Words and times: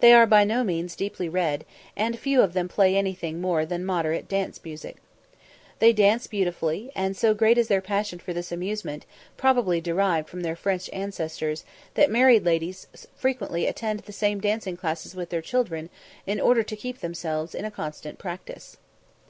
They 0.00 0.14
are 0.14 0.24
by 0.26 0.44
no 0.44 0.64
means 0.64 0.96
deeply 0.96 1.28
read, 1.28 1.66
and 1.94 2.18
few 2.18 2.40
of 2.40 2.54
them 2.54 2.68
play 2.70 2.96
anything 2.96 3.38
more 3.38 3.66
than 3.66 3.84
modern 3.84 4.24
dance 4.26 4.58
music. 4.64 4.96
They 5.78 5.92
dance 5.92 6.26
beautifully, 6.26 6.90
and 6.94 7.14
so 7.14 7.34
great 7.34 7.58
is 7.58 7.68
their 7.68 7.82
passion 7.82 8.18
for 8.18 8.32
this 8.32 8.50
amusement, 8.50 9.04
probably 9.36 9.78
derived 9.82 10.26
from 10.30 10.40
their 10.40 10.56
French 10.56 10.88
ancestors, 10.90 11.66
that 11.96 12.10
married 12.10 12.46
ladies 12.46 12.86
frequently 13.14 13.66
attend 13.66 14.00
the 14.00 14.10
same 14.14 14.40
dancing 14.40 14.78
classes 14.78 15.14
with 15.14 15.28
their 15.28 15.42
children, 15.42 15.90
in 16.26 16.40
order 16.40 16.62
to 16.62 16.74
keep 16.74 17.00
themselves 17.00 17.54
in 17.54 17.70
constant 17.70 18.18
practice. 18.18 18.78